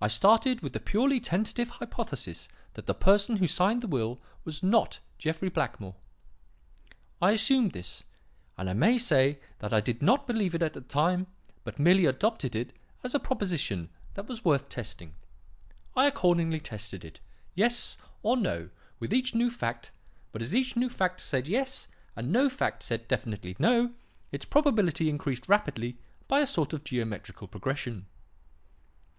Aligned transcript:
I 0.00 0.08
started 0.08 0.62
with 0.62 0.72
the 0.72 0.80
purely 0.80 1.20
tentative 1.20 1.68
hypothesis 1.68 2.48
that 2.72 2.86
the 2.86 2.94
person 2.94 3.36
who 3.36 3.46
signed 3.46 3.82
the 3.82 3.86
will 3.86 4.18
was 4.42 4.62
not 4.62 5.00
Jeffrey 5.18 5.50
Blackmore. 5.50 5.96
I 7.20 7.32
assumed 7.32 7.72
this; 7.72 8.02
and 8.56 8.70
I 8.70 8.72
may 8.72 8.96
say 8.96 9.38
that 9.58 9.74
I 9.74 9.82
did 9.82 10.00
not 10.00 10.26
believe 10.26 10.54
it 10.54 10.62
at 10.62 10.72
the 10.72 10.80
time, 10.80 11.26
but 11.62 11.78
merely 11.78 12.06
adopted 12.06 12.56
it 12.56 12.72
as 13.04 13.14
a 13.14 13.20
proposition 13.20 13.90
that 14.14 14.26
was 14.28 14.46
worth 14.46 14.70
testing. 14.70 15.14
I 15.94 16.06
accordingly 16.06 16.60
tested 16.60 17.04
it, 17.04 17.20
'Yes?' 17.54 17.98
or 18.22 18.38
'No?' 18.38 18.70
with 18.98 19.12
each 19.12 19.34
new 19.34 19.50
fact; 19.50 19.90
but 20.32 20.40
as 20.40 20.54
each 20.54 20.74
new 20.74 20.88
fact 20.88 21.20
said 21.20 21.46
'Yes,' 21.46 21.86
and 22.16 22.32
no 22.32 22.48
fact 22.48 22.82
said 22.82 23.08
definitely 23.08 23.56
'No,' 23.58 23.92
its 24.32 24.46
probability 24.46 25.10
increased 25.10 25.46
rapidly 25.50 25.98
by 26.28 26.40
a 26.40 26.46
sort 26.46 26.72
of 26.72 26.82
geometrical 26.82 27.46
progression. 27.46 28.06